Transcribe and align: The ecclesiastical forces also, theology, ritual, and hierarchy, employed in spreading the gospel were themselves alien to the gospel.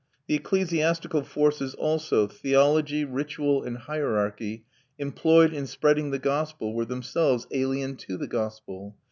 The 0.25 0.33
ecclesiastical 0.33 1.21
forces 1.21 1.75
also, 1.75 2.25
theology, 2.25 3.05
ritual, 3.05 3.61
and 3.61 3.77
hierarchy, 3.77 4.65
employed 4.97 5.53
in 5.53 5.67
spreading 5.67 6.09
the 6.09 6.17
gospel 6.17 6.73
were 6.73 6.85
themselves 6.85 7.45
alien 7.51 7.97
to 7.97 8.17
the 8.17 8.25
gospel. 8.27 8.95